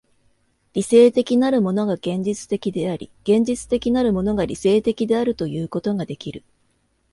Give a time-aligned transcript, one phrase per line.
[0.73, 6.41] 理性的なるものが現実的であり、現実的なるものが理性的であるということができる。